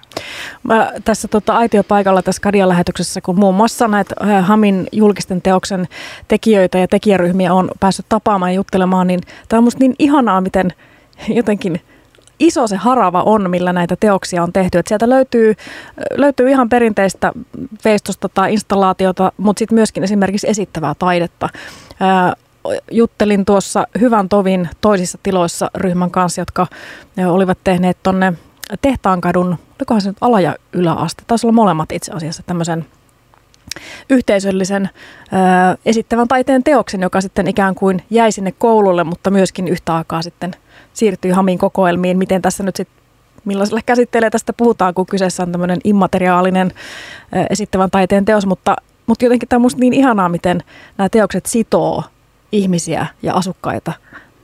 Mä 0.62 0.92
tässä 1.04 1.28
tota, 1.28 1.56
aitiopaikalla 1.56 2.22
tässä 2.22 2.42
Kadian 2.42 2.68
lähetyksessä, 2.68 3.20
kun 3.20 3.38
muun 3.38 3.54
muassa 3.54 3.88
näitä 3.88 4.14
Hamin 4.42 4.86
julkisten 4.92 5.42
teoksen 5.42 5.88
tekijöitä 6.28 6.78
ja 6.78 6.88
tekijäryhmiä 6.88 7.54
on 7.54 7.70
päässyt 7.80 8.06
tapaamaan 8.08 8.50
ja 8.50 8.56
juttelemaan, 8.56 9.06
niin 9.06 9.20
tämä 9.48 9.58
on 9.58 9.64
musta 9.64 9.80
niin 9.80 9.94
ihanaa, 9.98 10.40
miten– 10.40 10.72
jotenkin 11.28 11.80
iso 12.38 12.66
se 12.66 12.76
harava 12.76 13.22
on, 13.22 13.50
millä 13.50 13.72
näitä 13.72 13.96
teoksia 14.00 14.42
on 14.42 14.52
tehty. 14.52 14.78
Et 14.78 14.86
sieltä 14.86 15.08
löytyy, 15.08 15.54
löytyy 16.16 16.50
ihan 16.50 16.68
perinteistä 16.68 17.32
veistosta 17.84 18.28
tai 18.28 18.52
installaatiota, 18.52 19.32
mutta 19.36 19.58
sitten 19.58 19.74
myöskin 19.74 20.04
esimerkiksi 20.04 20.48
esittävää 20.48 20.94
taidetta. 20.98 21.48
Ää, 22.00 22.32
juttelin 22.90 23.44
tuossa 23.44 23.86
Hyvän 24.00 24.28
Tovin 24.28 24.68
toisissa 24.80 25.18
tiloissa 25.22 25.70
ryhmän 25.74 26.10
kanssa, 26.10 26.40
jotka 26.40 26.66
olivat 27.26 27.58
tehneet 27.64 27.96
tuonne 28.02 28.32
Tehtaankadun, 28.82 29.58
olikohan 29.80 30.00
se 30.00 30.08
nyt 30.08 30.16
ala- 30.20 30.40
ja 30.40 30.56
yläaste, 30.72 31.22
taisi 31.26 31.46
olla 31.46 31.54
molemmat 31.54 31.92
itse 31.92 32.12
asiassa 32.12 32.42
tämmöisen 32.46 32.86
yhteisöllisen 34.10 34.90
ää, 35.32 35.76
esittävän 35.84 36.28
taiteen 36.28 36.62
teoksen, 36.62 37.00
joka 37.00 37.20
sitten 37.20 37.48
ikään 37.48 37.74
kuin 37.74 38.02
jäi 38.10 38.32
sinne 38.32 38.52
koululle, 38.58 39.04
mutta 39.04 39.30
myöskin 39.30 39.68
yhtä 39.68 39.96
aikaa 39.96 40.22
sitten 40.22 40.54
siirtyy 40.92 41.32
Hamin 41.32 41.58
kokoelmiin. 41.58 42.18
Miten 42.18 42.42
tässä 42.42 42.62
nyt 42.62 42.76
sitten, 42.76 43.02
millaisella 43.44 43.80
käsittelee 43.86 44.30
tästä 44.30 44.52
puhutaan, 44.52 44.94
kun 44.94 45.06
kyseessä 45.06 45.42
on 45.42 45.52
tämmöinen 45.52 45.78
immateriaalinen 45.84 46.72
ää, 47.32 47.46
esittävän 47.50 47.90
taiteen 47.90 48.24
teos, 48.24 48.46
mutta, 48.46 48.76
mutta 49.06 49.24
jotenkin 49.24 49.48
tämä 49.48 49.58
on 49.58 49.62
musta 49.62 49.80
niin 49.80 49.92
ihanaa, 49.92 50.28
miten 50.28 50.62
nämä 50.98 51.08
teokset 51.08 51.46
sitoo 51.46 52.04
ihmisiä 52.52 53.06
ja 53.22 53.34
asukkaita 53.34 53.92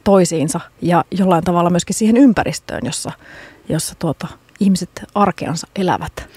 toisiinsa 0.04 0.60
ja 0.82 1.04
jollain 1.10 1.44
tavalla 1.44 1.70
myöskin 1.70 1.96
siihen 1.96 2.16
ympäristöön, 2.16 2.80
jossa, 2.84 3.12
jossa 3.68 3.94
tuota, 3.98 4.28
ihmiset 4.60 5.04
arkeansa 5.14 5.66
elävät. 5.76 6.28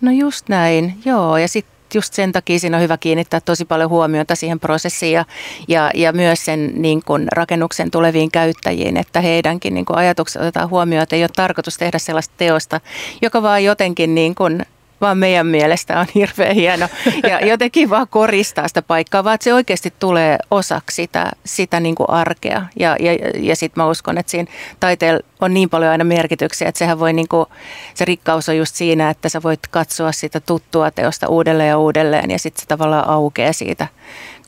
No 0.00 0.10
just 0.10 0.48
näin, 0.48 0.94
joo. 1.04 1.36
Ja 1.36 1.48
sitten 1.48 1.77
just 1.94 2.14
sen 2.14 2.32
takia 2.32 2.58
siinä 2.58 2.76
on 2.76 2.82
hyvä 2.82 2.96
kiinnittää 2.96 3.40
tosi 3.40 3.64
paljon 3.64 3.90
huomiota 3.90 4.34
siihen 4.34 4.60
prosessiin 4.60 5.12
ja, 5.12 5.24
ja, 5.68 5.90
ja 5.94 6.12
myös 6.12 6.44
sen 6.44 6.72
niin 6.74 7.02
kun 7.06 7.28
rakennuksen 7.32 7.90
tuleviin 7.90 8.30
käyttäjiin, 8.30 8.96
että 8.96 9.20
heidänkin 9.20 9.74
niin 9.74 9.84
ajatukset 9.88 10.42
otetaan 10.42 10.70
huomioon, 10.70 11.02
että 11.02 11.16
ei 11.16 11.22
ole 11.22 11.30
tarkoitus 11.36 11.76
tehdä 11.76 11.98
sellaista 11.98 12.34
teosta, 12.36 12.80
joka 13.22 13.42
vaan 13.42 13.64
jotenkin 13.64 14.14
niin 14.14 14.34
kun 14.34 14.62
vaan 15.00 15.18
meidän 15.18 15.46
mielestä 15.46 16.00
on 16.00 16.06
hirveän 16.14 16.54
hieno 16.54 16.88
ja 17.22 17.46
jotenkin 17.50 17.90
vaan 17.90 18.08
koristaa 18.08 18.68
sitä 18.68 18.82
paikkaa, 18.82 19.24
vaan 19.24 19.34
että 19.34 19.44
se 19.44 19.54
oikeasti 19.54 19.92
tulee 19.98 20.38
osaksi 20.50 20.94
sitä, 20.94 21.30
sitä 21.44 21.80
niin 21.80 21.94
kuin 21.94 22.10
arkea. 22.10 22.66
Ja, 22.78 22.96
ja, 23.00 23.12
ja 23.34 23.56
sitten 23.56 23.82
mä 23.82 23.90
uskon, 23.90 24.18
että 24.18 24.30
siinä 24.30 24.50
taiteella 24.80 25.20
on 25.40 25.54
niin 25.54 25.70
paljon 25.70 25.90
aina 25.90 26.04
merkityksiä, 26.04 26.68
että 26.68 26.78
sehän 26.78 26.98
voi 26.98 27.12
niin 27.12 27.28
kuin, 27.28 27.46
se 27.94 28.04
rikkaus 28.04 28.48
on 28.48 28.56
just 28.56 28.74
siinä, 28.74 29.10
että 29.10 29.28
sä 29.28 29.42
voit 29.42 29.60
katsoa 29.70 30.12
sitä 30.12 30.40
tuttua 30.40 30.90
teosta 30.90 31.28
uudelleen 31.28 31.68
ja 31.68 31.78
uudelleen 31.78 32.30
ja 32.30 32.38
sitten 32.38 32.60
se 32.60 32.66
tavallaan 32.66 33.08
aukeaa 33.08 33.52
siitä 33.52 33.86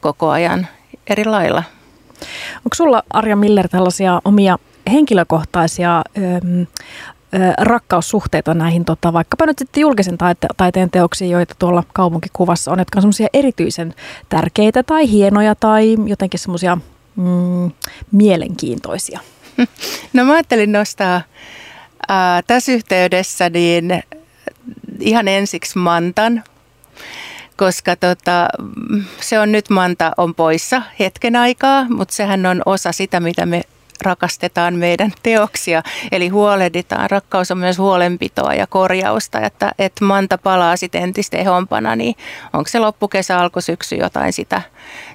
koko 0.00 0.30
ajan 0.30 0.66
eri 1.06 1.24
lailla. 1.24 1.62
Onko 2.56 2.74
sulla 2.74 3.02
Arja 3.10 3.36
Miller 3.36 3.68
tällaisia 3.68 4.20
omia 4.24 4.58
henkilökohtaisia 4.92 6.02
rakkaussuhteita 7.58 8.54
näihin 8.54 8.84
tota, 8.84 9.12
vaikkapa 9.12 9.46
nyt 9.46 9.58
sitten 9.58 9.80
julkisen 9.80 10.18
taite- 10.18 10.54
taiteen 10.56 10.90
teoksiin, 10.90 11.30
joita 11.30 11.54
tuolla 11.58 11.82
kaupunkikuvassa 11.92 12.70
on, 12.70 12.78
jotka 12.78 12.98
on 12.98 13.02
semmoisia 13.02 13.28
erityisen 13.32 13.94
tärkeitä 14.28 14.82
tai 14.82 15.10
hienoja 15.10 15.54
tai 15.54 15.96
jotenkin 16.06 16.40
semmoisia 16.40 16.78
mm, 17.16 17.70
mielenkiintoisia? 18.12 19.20
No 20.12 20.24
mä 20.24 20.32
ajattelin 20.32 20.72
nostaa 20.72 21.22
ää, 22.08 22.42
tässä 22.42 22.72
yhteydessä 22.72 23.50
niin 23.50 24.02
ihan 25.00 25.28
ensiksi 25.28 25.78
Mantan, 25.78 26.44
koska 27.56 27.96
tota, 27.96 28.48
se 29.20 29.38
on 29.38 29.52
nyt 29.52 29.70
Manta 29.70 30.12
on 30.16 30.34
poissa 30.34 30.82
hetken 30.98 31.36
aikaa, 31.36 31.86
mutta 31.88 32.14
sehän 32.14 32.46
on 32.46 32.62
osa 32.66 32.92
sitä, 32.92 33.20
mitä 33.20 33.46
me 33.46 33.62
rakastetaan 34.02 34.74
meidän 34.74 35.12
teoksia, 35.22 35.82
eli 36.12 36.28
huolehditaan. 36.28 37.10
Rakkaus 37.10 37.50
on 37.50 37.58
myös 37.58 37.78
huolenpitoa 37.78 38.54
ja 38.54 38.66
korjausta, 38.66 39.40
että, 39.40 39.72
että 39.78 40.04
Manta 40.04 40.38
palaa 40.38 40.76
sitten 40.76 41.02
entistä 41.02 41.36
ehompana, 41.36 41.96
niin 41.96 42.14
onko 42.52 42.68
se 42.68 42.78
loppukesä, 42.78 43.38
alkusyksy 43.38 43.96
jotain 43.96 44.32
sitä, 44.32 44.62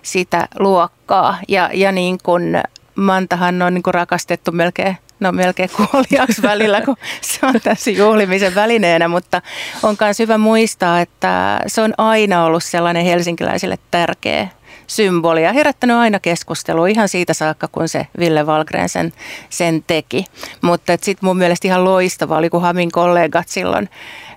sitä 0.01 0.47
luokkaa. 0.59 1.37
Ja, 1.47 1.69
ja 1.73 1.91
niin 1.91 2.17
kuin 2.23 2.63
Mantahan 2.95 3.61
on 3.61 3.73
niin 3.73 3.83
kuin 3.83 3.93
rakastettu 3.93 4.51
melkein 4.51 4.97
no 5.19 5.31
melkein 5.31 5.69
kuoliaksi 5.77 6.41
välillä, 6.41 6.81
kun 6.81 6.95
se 7.21 7.45
on 7.45 7.53
tässä 7.63 7.91
juhlimisen 7.91 8.55
välineenä, 8.55 9.07
mutta 9.07 9.41
on 9.83 9.97
myös 9.99 10.19
hyvä 10.19 10.37
muistaa, 10.37 11.01
että 11.01 11.59
se 11.67 11.81
on 11.81 11.93
aina 11.97 12.45
ollut 12.45 12.63
sellainen 12.63 13.05
helsinkiläisille 13.05 13.77
tärkeä 13.91 14.47
symboli 14.87 15.43
ja 15.43 15.53
herättänyt 15.53 15.97
aina 15.97 16.19
keskustelua 16.19 16.87
ihan 16.87 17.09
siitä 17.09 17.33
saakka, 17.33 17.67
kun 17.67 17.89
se 17.89 18.07
Ville 18.19 18.45
Valgren 18.45 18.89
sen, 18.89 19.13
sen 19.49 19.83
teki. 19.87 20.25
Mutta 20.61 20.93
sitten 21.01 21.27
mun 21.27 21.37
mielestä 21.37 21.67
ihan 21.67 21.83
loistava 21.83 22.37
oli, 22.37 22.49
kun 22.49 22.61
Hamin 22.61 22.91
kollegat 22.91 23.47
silloin, 23.47 23.89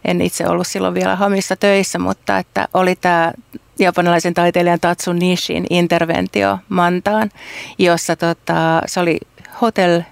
en 0.04 0.20
itse 0.20 0.48
ollut 0.48 0.66
silloin 0.66 0.94
vielä 0.94 1.16
Hamissa 1.16 1.56
töissä, 1.56 1.98
mutta 1.98 2.38
että 2.38 2.68
oli 2.74 2.96
tämä 2.96 3.32
japanilaisen 3.78 4.34
taiteilijan 4.34 4.80
Tatsu 4.80 5.12
Nishin 5.12 5.66
interventio 5.70 6.58
Mantaan, 6.68 7.30
jossa 7.78 8.16
tota, 8.16 8.82
se 8.86 9.00
oli 9.00 9.18
Hotel, 9.60 10.02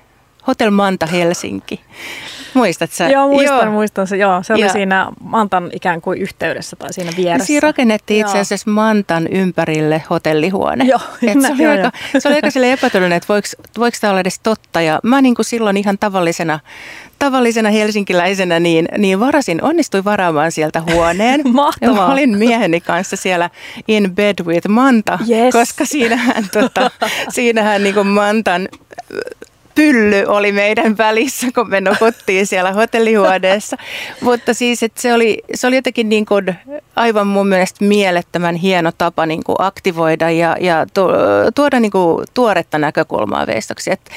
Hotel 0.47 0.71
Manta 0.71 1.07
Helsinki. 1.07 1.81
Muistat 2.55 2.93
sä? 2.93 3.09
Joo, 3.09 3.29
muistan, 3.29 3.63
joo. 3.63 3.73
muistan 3.73 4.07
se. 4.07 4.17
Joo, 4.17 4.43
se 4.43 4.53
oli 4.53 4.63
ja. 4.63 4.73
siinä 4.73 5.09
Mantan 5.21 5.71
ikään 5.73 6.01
kuin 6.01 6.19
yhteydessä 6.21 6.77
tai 6.77 6.93
siinä 6.93 7.11
vieressä. 7.17 7.47
Siinä 7.47 7.61
rakennettiin 7.61 8.21
itse 8.21 8.39
asiassa 8.39 8.71
Mantan 8.71 9.27
ympärille 9.27 10.03
hotellihuone. 10.11 10.85
Joo, 10.85 11.01
Et 11.23 11.43
se, 11.43 11.53
oli 11.53 11.63
joo, 11.63 11.73
aika, 11.73 11.91
se 12.19 12.29
oli 12.29 12.35
aika 12.37 12.51
sille 12.51 12.73
epätodellinen, 12.73 13.17
että 13.17 13.29
voiko, 13.29 13.49
voiko 13.79 13.97
tämä 14.01 14.11
olla 14.11 14.21
edes 14.21 14.41
totta. 14.43 14.81
Ja 14.81 15.01
mä 15.03 15.23
niin 15.23 15.35
kuin 15.35 15.47
silloin 15.47 15.77
ihan 15.77 15.99
tavallisena 15.99 16.61
tavallisena 17.19 17.71
helsinkiläisenä 17.71 18.61
niin, 18.61 18.89
niin 18.99 19.21
varasin, 19.21 19.63
onnistuin 19.63 20.05
varaamaan 20.05 20.53
sieltä 20.53 20.83
huoneen. 20.93 21.41
Mahtavaa. 21.53 21.97
Ja 21.97 22.07
mä 22.07 22.13
olin 22.13 22.39
mieheni 22.39 22.81
kanssa 22.81 23.17
siellä 23.17 23.51
in 23.89 24.15
bed 24.15 24.35
with 24.45 24.69
Manta, 24.69 25.19
yes. 25.29 25.53
koska 25.53 25.85
siinähän, 25.85 26.45
tota, 26.53 26.91
siinähän 27.35 27.83
niin 27.83 27.95
kuin 27.95 28.07
Mantan 28.07 28.69
pylly 29.77 30.25
oli 30.27 30.53
meidän 30.53 30.99
välissä, 30.99 31.47
kun 31.55 31.71
me 31.71 31.81
nukuttiin 31.81 32.47
siellä 32.47 32.73
hotellihuoneessa. 32.73 33.77
Mutta 34.21 34.55
siis, 34.55 34.83
että 34.83 35.01
se 35.01 35.15
oli, 35.15 35.43
se 35.55 35.67
oli 35.67 35.77
jotenkin 35.77 36.09
niin 36.09 36.27
kuin 36.27 36.55
aivan 36.97 37.27
mun 37.27 37.49
mielestä 37.49 37.85
mielettömän 37.85 38.55
hieno 38.55 38.93
tapa 38.99 39.27
niin 39.27 39.45
kuin 39.45 39.57
aktivoida 39.59 40.31
ja, 40.31 40.57
ja 40.61 40.87
tuoda 41.55 41.81
niin 41.81 41.93
kuin 41.93 42.27
tuoretta 42.35 42.79
näkökulmaa 42.79 43.47
veistoksi. 43.47 43.93
Että 43.93 44.11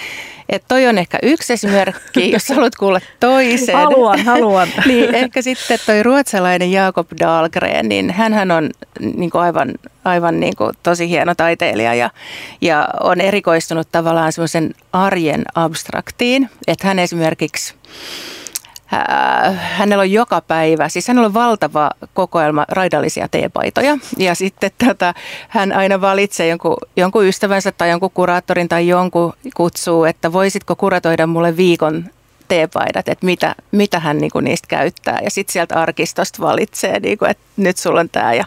et 0.50 0.64
toi 0.68 0.88
on 0.88 0.98
ehkä 0.98 1.18
yksi 1.24 1.54
esimerkki, 1.54 2.32
jos 2.34 2.50
haluat 2.50 2.76
kuulla 2.76 3.00
toisen. 3.20 3.76
Haluan, 3.76 4.26
haluan. 4.26 4.68
niin 4.86 5.16
ehkä 5.16 5.42
sitten 5.42 5.80
toi 5.86 6.04
ruotsalainen 6.04 6.72
Jakob 6.72 7.08
Dahlgren, 7.20 7.90
niin 7.90 8.12
hän 8.12 8.52
on 8.52 8.70
niin 9.16 9.30
kuin 9.30 9.42
aivan, 9.42 9.74
aivan 10.06 10.40
niin 10.40 10.56
kuin 10.56 10.74
tosi 10.84 11.10
hieno 11.10 11.36
taiteilija 11.36 11.94
ja, 11.94 12.10
ja 12.62 12.88
on 13.04 13.22
erikoistunut 13.22 13.88
tavallaan 13.92 14.32
semmoisen 14.32 14.76
arjen 14.94 15.44
abstraktiin. 15.56 16.50
Että 16.68 16.88
hän 16.88 17.00
esimerkiksi 17.00 17.74
hänellä 19.56 20.02
on 20.02 20.12
joka 20.12 20.42
päivä, 20.42 20.90
siis 20.90 21.08
hänellä 21.08 21.26
on 21.26 21.34
valtava 21.34 21.92
kokoelma 22.14 22.66
raidallisia 22.70 23.28
teepaitoja 23.28 23.98
ja 24.18 24.36
sitten 24.36 24.72
tätä, 24.78 25.14
hän 25.50 25.74
aina 25.74 26.02
valitsee 26.02 26.48
jonkun, 26.48 26.78
jonkun 26.96 27.26
ystävänsä 27.26 27.72
tai 27.72 27.90
jonkun 27.90 28.12
kuraattorin 28.14 28.70
tai 28.70 28.88
jonkun 28.88 29.34
kutsuu, 29.56 30.06
että 30.06 30.34
voisitko 30.34 30.76
kuratoida 30.76 31.28
mulle 31.28 31.58
viikon 31.58 32.06
teepaidat, 32.50 33.10
että 33.10 33.26
mitä, 33.26 33.56
mitä 33.72 34.00
hän 34.00 34.18
niinku 34.18 34.40
niistä 34.40 34.68
käyttää. 34.68 35.20
Ja 35.24 35.32
sitten 35.32 35.54
sieltä 35.54 35.82
arkistosta 35.82 36.44
valitsee, 36.44 37.00
niinku, 37.00 37.26
että 37.26 37.44
nyt 37.58 37.78
sulla 37.78 38.00
on 38.00 38.10
tämä. 38.10 38.34
Ja, 38.34 38.46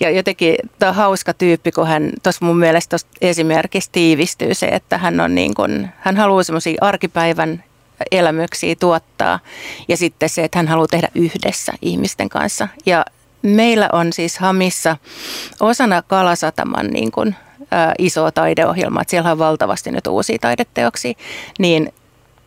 ja 0.00 0.10
jotenkin 0.10 0.56
tämä 0.78 0.90
on 0.90 0.96
hauska 0.96 1.34
tyyppi, 1.34 1.72
kun 1.72 1.86
hän 1.86 2.10
tuossa 2.22 2.44
mun 2.44 2.58
mielestä 2.58 2.90
tuosta 2.90 3.10
esimerkiksi 3.20 3.90
tiivistyy 3.92 4.54
se, 4.54 4.66
että 4.66 4.98
hän, 4.98 5.20
on 5.20 5.34
niinku, 5.34 5.62
hän 5.98 6.16
haluaa 6.16 6.42
semmoisia 6.42 6.78
arkipäivän 6.80 7.64
elämyksiä 8.10 8.74
tuottaa. 8.80 9.38
Ja 9.88 9.96
sitten 9.96 10.28
se, 10.28 10.44
että 10.44 10.58
hän 10.58 10.68
haluaa 10.68 10.86
tehdä 10.86 11.08
yhdessä 11.14 11.72
ihmisten 11.82 12.28
kanssa. 12.28 12.68
Ja 12.86 13.04
meillä 13.42 13.88
on 13.92 14.12
siis 14.12 14.38
Hamissa 14.38 14.96
osana 15.60 16.02
Kalasataman 16.02 16.86
niin 16.86 17.12
kuin, 17.12 17.36
ä, 17.72 17.94
iso 17.98 18.30
taideohjelma, 18.30 19.00
että 19.00 19.10
siellä 19.10 19.32
on 19.32 19.38
valtavasti 19.38 19.90
nyt 19.90 20.06
uusia 20.06 20.38
taideteoksia, 20.40 21.12
niin 21.58 21.92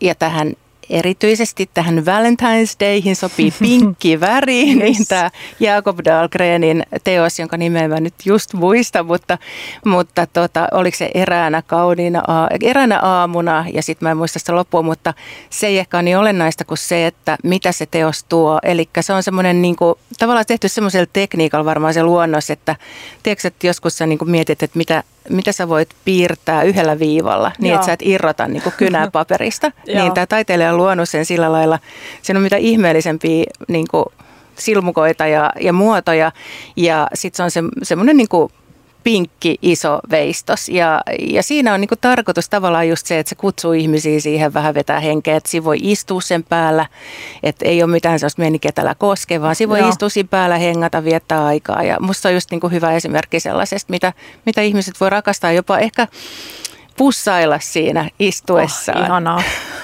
ja 0.00 0.14
tähän 0.14 0.52
erityisesti 0.90 1.70
tähän 1.74 1.98
Valentine's 1.98 2.76
Dayhin 2.80 3.16
sopii 3.16 3.52
pinkki 3.62 4.20
väri, 4.20 4.68
yes. 4.68 4.78
niin 4.78 5.06
tämä 5.08 5.30
Jakob 5.60 5.98
Dahlgrenin 6.04 6.82
teos, 7.04 7.38
jonka 7.38 7.56
nimeä 7.56 7.88
mä 7.88 8.00
nyt 8.00 8.14
just 8.24 8.54
muista, 8.54 9.02
mutta, 9.02 9.38
mutta 9.84 10.26
tota, 10.26 10.68
oliko 10.72 10.96
se 10.96 11.10
eräänä 11.14 11.62
kauniina, 11.62 12.22
eräänä 12.62 13.00
aamuna 13.00 13.64
ja 13.72 13.82
sitten 13.82 14.06
mä 14.06 14.10
en 14.10 14.16
muista 14.16 14.38
sitä 14.38 14.54
loppua, 14.54 14.82
mutta 14.82 15.14
se 15.50 15.66
ei 15.66 15.78
ehkä 15.78 15.96
ole 15.96 16.02
niin 16.02 16.18
olennaista 16.18 16.64
kuin 16.64 16.78
se, 16.78 17.06
että 17.06 17.36
mitä 17.44 17.72
se 17.72 17.86
teos 17.86 18.24
tuo. 18.24 18.58
Eli 18.62 18.88
se 19.00 19.12
on 19.12 19.22
semmoinen 19.22 19.62
niin 19.62 19.76
kuin, 19.76 19.94
tavallaan 20.18 20.46
tehty 20.46 20.68
semmoisella 20.68 21.06
tekniikalla 21.12 21.64
varmaan 21.64 21.94
se 21.94 22.02
luonnos, 22.02 22.50
että 22.50 22.76
tiedätkö, 23.22 23.48
että 23.48 23.66
joskus 23.66 23.98
sä 23.98 24.06
niin 24.06 24.18
kuin 24.18 24.30
mietit, 24.30 24.62
että 24.62 24.78
mitä 24.78 25.02
mitä 25.30 25.52
sä 25.52 25.68
voit 25.68 25.88
piirtää 26.04 26.62
yhdellä 26.62 26.98
viivalla 26.98 27.52
niin, 27.58 27.68
Joo. 27.70 27.74
että 27.74 27.86
sä 27.86 27.92
et 27.92 28.02
irrota 28.02 28.48
niin 28.48 28.62
kuin 28.62 28.74
kynää 28.76 29.10
paperista. 29.12 29.72
niin 29.86 30.12
tämä 30.12 30.26
taiteilija 30.26 30.70
on 30.70 30.76
luonut 30.76 31.08
sen 31.08 31.26
sillä 31.26 31.52
lailla, 31.52 31.78
siinä 32.22 32.38
on 32.38 32.42
mitä 32.42 32.56
ihmeellisempiä 32.56 33.44
niin 33.68 33.86
kuin 33.90 34.04
silmukoita 34.56 35.26
ja, 35.26 35.52
ja 35.60 35.72
muotoja 35.72 36.32
ja 36.76 37.08
sitten 37.14 37.36
se 37.36 37.42
on 37.42 37.50
se, 37.50 37.60
semmoinen 37.82 38.16
niin 38.16 38.28
kuin 38.28 38.52
pinkki 39.08 39.58
iso 39.62 40.00
veistos. 40.10 40.68
Ja, 40.68 41.00
ja 41.20 41.42
siinä 41.42 41.74
on 41.74 41.80
niinku 41.80 41.94
tarkoitus 42.00 42.48
tavallaan 42.48 42.88
just 42.88 43.06
se, 43.06 43.18
että 43.18 43.28
se 43.28 43.34
kutsuu 43.34 43.72
ihmisiä 43.72 44.20
siihen 44.20 44.54
vähän 44.54 44.74
vetää 44.74 45.00
henkeä, 45.00 45.36
että 45.36 45.50
siinä 45.50 45.64
voi 45.64 45.76
istua 45.80 46.20
sen 46.20 46.44
päällä, 46.44 46.86
että 47.42 47.64
ei 47.64 47.82
ole 47.82 47.90
mitään 47.90 48.18
sellaista 48.18 48.42
meniketälä 48.42 48.94
koske, 48.94 49.40
vaan 49.40 49.56
siinä 49.56 49.70
voi 49.70 49.78
Joo. 49.78 49.88
istua 49.88 50.08
siinä 50.08 50.28
päällä, 50.30 50.58
hengata, 50.58 51.04
viettää 51.04 51.46
aikaa. 51.46 51.82
Ja 51.82 51.96
musta 52.00 52.28
on 52.28 52.34
just 52.34 52.50
niinku 52.50 52.68
hyvä 52.68 52.92
esimerkki 52.92 53.40
sellaisesta, 53.40 53.90
mitä, 53.90 54.12
mitä 54.46 54.62
ihmiset 54.62 55.00
voi 55.00 55.10
rakastaa 55.10 55.52
jopa 55.52 55.78
ehkä 55.78 56.08
pussailla 56.98 57.58
siinä 57.62 58.10
istuessaan. 58.18 58.98
Oh, 58.98 59.04
ihanaa. 59.04 59.42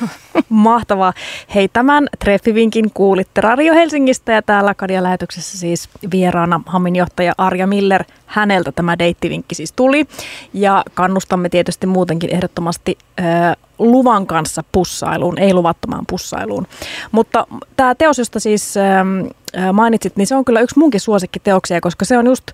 Mahtavaa. 0.48 1.12
Hei, 1.54 1.68
tämän 1.68 2.08
treffivinkin 2.18 2.90
kuulitte 2.94 3.40
Radio 3.40 3.74
Helsingistä 3.74 4.32
ja 4.32 4.42
täällä 4.42 4.74
Kadia-lähetyksessä 4.74 5.58
siis 5.58 5.88
vieraana 6.10 6.60
Haminjohtaja 6.66 7.32
Arja 7.38 7.66
Miller. 7.66 8.04
Häneltä 8.26 8.72
tämä 8.72 8.98
deittivinkki 8.98 9.54
siis 9.54 9.72
tuli 9.72 10.06
ja 10.52 10.84
kannustamme 10.94 11.48
tietysti 11.48 11.86
muutenkin 11.86 12.34
ehdottomasti 12.34 12.98
äh, 13.20 13.56
luvan 13.78 14.26
kanssa 14.26 14.64
pussailuun, 14.72 15.38
ei 15.38 15.54
luvattomaan 15.54 16.04
pussailuun. 16.08 16.66
Mutta 17.12 17.46
tämä 17.76 17.94
teos, 17.94 18.18
josta 18.18 18.40
siis 18.40 18.76
äh, 18.76 19.04
mainitsit, 19.72 20.16
niin 20.16 20.26
se 20.26 20.34
on 20.34 20.44
kyllä 20.44 20.60
yksi 20.60 20.78
munkin 20.78 21.00
suosikkiteoksia, 21.00 21.80
koska 21.80 22.04
se 22.04 22.18
on 22.18 22.26
just 22.26 22.50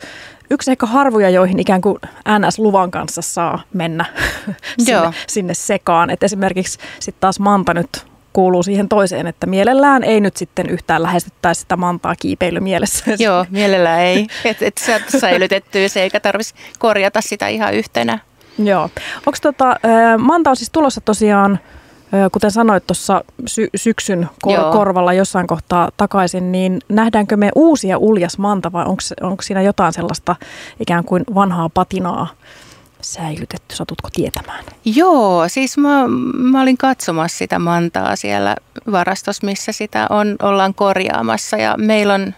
yksi 0.51 0.71
ehkä 0.71 0.87
harvoja, 0.87 1.31
joihin 1.31 1.59
ikään 1.59 1.81
kuin 1.81 1.99
NS-luvan 2.39 2.91
kanssa 2.91 3.23
saa 3.23 3.63
mennä 3.73 4.05
sinne, 4.85 5.15
sinne 5.27 5.55
sekaan. 5.55 6.11
Et 6.11 6.23
esimerkiksi 6.23 6.79
sitten 7.01 7.21
taas 7.21 7.41
Manta 7.41 7.75
nyt 7.75 8.11
kuuluu 8.33 8.63
siihen 8.63 8.89
toiseen, 8.89 9.27
että 9.27 9.47
mielellään 9.47 10.05
ei 10.05 10.21
nyt 10.21 10.37
sitten 10.37 10.71
yhtään 10.71 11.03
lähestyttäisi 11.03 11.61
sitä 11.61 11.77
mantaa 11.77 12.15
kiipeilymielessä. 12.17 13.05
Joo, 13.19 13.47
mielellään 13.51 14.01
ei. 14.01 14.27
Että 14.45 14.67
et 14.67 14.79
sä 14.79 15.01
säilytettyä 15.19 15.89
se 15.89 16.03
eikä 16.03 16.21
tarvitsisi 16.21 16.55
korjata 16.79 17.21
sitä 17.21 17.49
ihan 17.49 17.75
yhtenä. 17.75 18.19
Joo. 18.59 18.91
Onko 19.17 19.39
tota, 19.43 19.77
Manta 20.19 20.51
on 20.51 20.57
siis 20.57 20.71
tulossa 20.71 21.01
tosiaan 21.01 21.59
kuten 22.33 22.51
sanoit 22.51 22.87
tuossa 22.87 23.25
sy- 23.47 23.71
syksyn 23.77 24.29
kor- 24.43 24.73
korvalla 24.73 25.13
jossain 25.13 25.47
kohtaa 25.47 25.91
takaisin, 25.97 26.53
niin 26.53 26.79
nähdäänkö 26.89 27.37
me 27.37 27.51
uusia 27.55 27.99
uljas 27.99 28.39
manta 28.39 28.73
vai 28.73 28.85
onko 29.21 29.43
siinä 29.43 29.63
jotain 29.63 29.93
sellaista 29.93 30.37
ikään 30.81 31.05
kuin 31.05 31.25
vanhaa 31.35 31.69
patinaa 31.69 32.29
säilytetty? 33.01 33.77
Satutko 33.77 34.09
tietämään? 34.13 34.65
Joo, 34.85 35.49
siis 35.49 35.79
mä, 35.79 36.05
mä 36.35 36.63
olin 36.63 36.79
katsomassa 36.79 37.39
sitä 37.39 37.59
mantaa 37.59 38.17
siellä 38.17 38.57
varastossa, 38.93 39.47
missä 39.47 39.73
sitä 39.73 40.07
on, 40.11 40.37
ollaan 40.43 40.75
korjaamassa 40.75 41.57
ja 41.57 41.75
meillä 41.79 42.15
on 42.15 42.35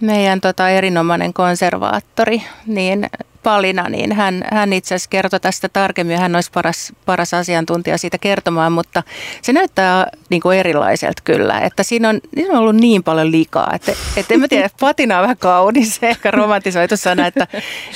meidän 0.00 0.40
tota, 0.40 0.68
erinomainen 0.68 1.32
konservaattori, 1.32 2.42
niin 2.66 3.10
Palina, 3.44 3.88
niin 3.88 4.12
hän, 4.12 4.44
hän 4.52 4.72
itse 4.72 4.94
asiassa 4.94 5.10
kertoi 5.10 5.40
tästä 5.40 5.68
tarkemmin. 5.68 6.18
Hän 6.18 6.34
olisi 6.34 6.50
paras, 6.54 6.92
paras 7.06 7.34
asiantuntija 7.34 7.98
siitä 7.98 8.18
kertomaan, 8.18 8.72
mutta 8.72 9.02
se 9.42 9.52
näyttää 9.52 10.06
niin 10.30 10.40
kuin 10.42 10.58
erilaiselta 10.58 11.22
kyllä. 11.24 11.60
Että 11.60 11.82
siinä 11.82 12.08
on, 12.08 12.20
siinä 12.34 12.52
on 12.52 12.58
ollut 12.58 12.76
niin 12.76 13.02
paljon 13.02 13.32
likaa, 13.32 13.70
että, 13.74 13.92
että 14.16 14.34
en 14.34 14.40
mä 14.40 14.48
tiedä, 14.48 14.70
patina 14.80 15.16
on 15.16 15.22
vähän 15.22 15.38
kaunis, 15.38 15.98
ehkä 16.02 16.30
romantisoitu 16.30 16.96
sana, 16.96 17.26
että, 17.26 17.46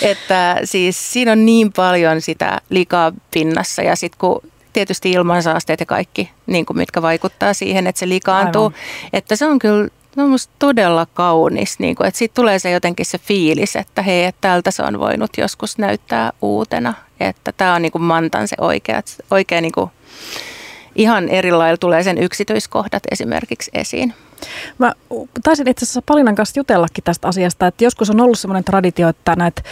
että 0.02 0.56
siis 0.64 1.12
siinä 1.12 1.32
on 1.32 1.46
niin 1.46 1.72
paljon 1.72 2.20
sitä 2.20 2.60
likaa 2.70 3.12
pinnassa 3.30 3.82
ja 3.82 3.96
sitten 3.96 4.18
kun 4.18 4.42
tietysti 4.72 5.10
ilmansaasteet 5.10 5.80
ja 5.80 5.86
kaikki, 5.86 6.30
niin 6.46 6.66
kuin 6.66 6.76
mitkä 6.76 7.02
vaikuttaa 7.02 7.54
siihen, 7.54 7.86
että 7.86 7.98
se 7.98 8.08
likaantuu. 8.08 8.64
Aivan. 8.64 8.78
Että 9.12 9.36
se 9.36 9.46
on 9.46 9.58
kyllä 9.58 9.88
No 10.18 10.28
musta 10.28 10.52
todella 10.58 11.06
kaunis, 11.14 11.78
niin 11.78 11.96
kuin, 11.96 12.06
että 12.06 12.18
siitä 12.18 12.34
tulee 12.34 12.58
se 12.58 12.70
jotenkin 12.70 13.06
se 13.06 13.18
fiilis, 13.18 13.76
että 13.76 14.02
hei, 14.02 14.24
että 14.24 14.40
tältä 14.40 14.70
se 14.70 14.82
on 14.82 15.00
voinut 15.00 15.30
joskus 15.38 15.78
näyttää 15.78 16.32
uutena. 16.42 16.94
Että 17.20 17.52
tämä 17.52 17.74
on 17.74 17.82
niin 17.82 17.92
kuin 17.92 18.02
Mantan 18.02 18.48
se 18.48 18.56
oikea, 18.60 19.00
oikea 19.30 19.60
niin 19.60 19.72
kuin, 19.72 19.90
ihan 20.94 21.28
eri 21.28 21.52
lailla 21.52 21.76
tulee 21.76 22.02
sen 22.02 22.18
yksityiskohdat 22.18 23.02
esimerkiksi 23.10 23.70
esiin. 23.74 24.14
Mä 24.78 24.92
taisin 25.42 25.68
itse 25.68 25.84
asiassa 25.84 26.02
Palinan 26.06 26.34
kanssa 26.34 26.60
jutellakin 26.60 27.04
tästä 27.04 27.28
asiasta, 27.28 27.66
että 27.66 27.84
joskus 27.84 28.10
on 28.10 28.20
ollut 28.20 28.38
sellainen 28.38 28.64
traditio, 28.64 29.08
että 29.08 29.36
näitä 29.36 29.62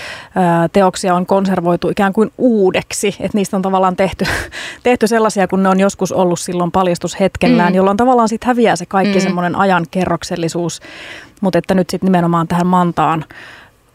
teoksia 0.72 1.14
on 1.14 1.26
konservoitu 1.26 1.90
ikään 1.90 2.12
kuin 2.12 2.32
uudeksi, 2.38 3.08
että 3.08 3.38
niistä 3.38 3.56
on 3.56 3.62
tavallaan 3.62 3.96
tehty, 3.96 4.24
tehty 4.82 5.06
sellaisia, 5.06 5.48
kun 5.48 5.62
ne 5.62 5.68
on 5.68 5.80
joskus 5.80 6.12
ollut 6.12 6.40
silloin 6.40 6.72
paljastushetkellään, 6.72 7.72
mm. 7.72 7.76
jolloin 7.76 7.96
tavallaan 7.96 8.28
sitten 8.28 8.46
häviää 8.46 8.76
se 8.76 8.86
kaikki 8.86 9.18
mm. 9.18 9.22
semmoinen 9.22 9.56
ajan 9.56 9.86
kerroksellisuus, 9.90 10.80
mutta 11.40 11.58
että 11.58 11.74
nyt 11.74 11.90
sitten 11.90 12.06
nimenomaan 12.06 12.48
tähän 12.48 12.66
Mantaan 12.66 13.24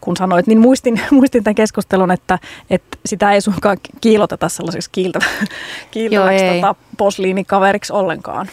kun 0.01 0.17
sanoit, 0.17 0.47
niin 0.47 0.59
muistin, 0.59 1.01
muistin 1.11 1.43
tämän 1.43 1.55
keskustelun, 1.55 2.11
että, 2.11 2.39
että 2.69 2.97
sitä 3.05 3.31
ei 3.31 3.41
suinkaan 3.41 3.77
kiiloteta 4.01 4.49
sellaiseksi 4.49 4.89
kiiltäväksi 5.01 5.45
kiiltäväksi 5.91 6.45
tota, 6.45 6.75
posliinikaveriksi 6.97 7.93
ollenkaan. 7.93 8.47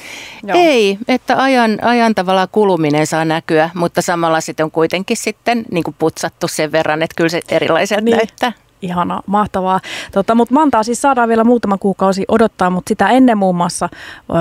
Joo. 0.47 0.59
Ei, 0.61 0.99
että 1.09 1.43
ajan, 1.43 1.79
ajan 1.83 2.15
tavalla 2.15 2.47
kuluminen 2.47 3.07
saa 3.07 3.25
näkyä, 3.25 3.71
mutta 3.75 4.03
samalla 4.03 4.41
sitten 4.41 4.65
on 4.65 4.71
kuitenkin 4.71 5.17
sitten 5.17 5.65
niin 5.71 5.85
kuin 5.85 5.97
putsattu 5.99 6.49
sen 6.49 6.73
verran, 6.73 7.03
että 7.03 7.15
kyllä 7.17 7.29
se 7.29 7.41
erilaiselta 7.49 8.05
niin. 8.05 8.17
näyttää. 8.17 8.53
Ihana, 8.83 9.23
mahtavaa. 9.27 9.81
Tota, 10.13 10.35
mutta 10.35 10.55
Mantaa 10.55 10.83
siis 10.83 11.03
saadaan 11.03 11.29
vielä 11.29 11.45
muutama 11.45 11.79
kuukausi 11.79 12.25
odottaa, 12.29 12.71
mutta 12.71 12.89
sitä 12.89 13.09
ennen 13.09 13.39
muun 13.39 13.57
muassa 13.57 13.89
ö, 13.93 14.35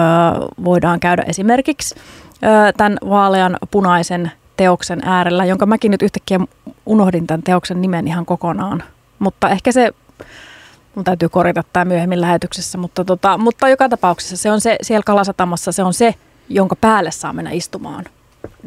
voidaan 0.63 0.99
käydä 0.99 1.23
esimerkiksi 1.27 1.95
ö, 1.95 2.73
tämän 2.77 2.97
vaalean 3.09 3.57
punaisen 3.71 4.31
teoksen 4.57 5.01
äärellä, 5.05 5.45
jonka 5.45 5.65
mäkin 5.65 5.91
nyt 5.91 6.01
yhtäkkiä 6.01 6.39
unohdin 6.85 7.27
tämän 7.27 7.43
teoksen 7.43 7.81
nimen 7.81 8.07
ihan 8.07 8.25
kokonaan. 8.25 8.83
Mutta 9.19 9.49
ehkä 9.49 9.71
se, 9.71 9.91
mun 10.95 11.05
täytyy 11.05 11.29
korjata 11.29 11.63
tämä 11.73 11.85
myöhemmin 11.85 12.21
lähetyksessä, 12.21 12.77
mutta, 12.77 13.05
tota, 13.05 13.37
mutta 13.37 13.69
joka 13.69 13.89
tapauksessa 13.89 14.37
se 14.37 14.51
on 14.51 14.61
se, 14.61 14.77
siellä 14.81 15.03
Kalasatamassa 15.03 15.71
se 15.71 15.83
on 15.83 15.93
se, 15.93 16.15
jonka 16.49 16.75
päälle 16.75 17.11
saa 17.11 17.33
mennä 17.33 17.51
istumaan 17.51 18.05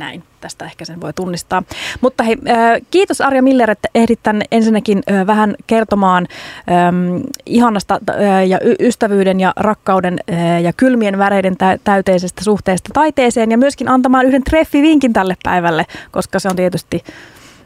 näin. 0.01 0.23
Tästä 0.41 0.65
ehkä 0.65 0.85
sen 0.85 1.01
voi 1.01 1.13
tunnistaa. 1.13 1.63
Mutta 2.01 2.25
hei, 2.25 2.37
äh, 2.49 2.81
kiitos 2.91 3.21
Arja 3.21 3.43
Miller, 3.43 3.71
että 3.71 3.89
ehdit 3.95 4.21
tänne 4.23 4.45
ensinnäkin 4.51 5.03
äh, 5.11 5.27
vähän 5.27 5.55
kertomaan 5.67 6.27
ähm, 6.71 7.23
ihanasta 7.47 8.01
äh, 8.11 8.47
ja 8.47 8.59
ystävyyden 8.81 9.41
ja 9.41 9.53
rakkauden 9.57 10.19
ja 10.63 10.73
kylmien 10.73 11.19
väreiden 11.19 11.57
täyteisestä 11.85 12.45
suhteesta 12.45 12.91
taiteeseen 12.93 13.51
ja 13.51 13.59
myöskin 13.59 13.89
antamaan 13.89 14.27
yhden 14.27 14.45
treffivinkin 14.45 15.13
tälle 15.13 15.37
päivälle, 15.45 15.87
koska 16.11 16.39
se 16.39 16.49
on 16.49 16.57
tietysti 16.57 17.05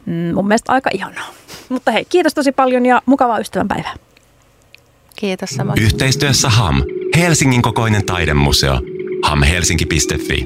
mm, 0.07 0.35
mun 0.35 0.49
mielestä 0.49 0.73
aika 0.73 0.91
ihanaa. 0.95 1.29
Mutta 1.69 1.91
hei, 1.91 2.05
kiitos 2.05 2.35
tosi 2.35 2.53
paljon 2.53 2.87
ja 2.87 3.03
mukavaa 3.07 3.39
ystävänpäivää. 3.39 3.95
Kiitos 5.17 5.51
samoin. 5.51 5.83
Yhteistyössä 5.83 6.49
HAM, 6.49 6.83
Helsingin 7.17 7.63
kokoinen 7.63 8.05
taidemuseo, 8.07 8.81
hamhelsinki.fi. 9.23 10.45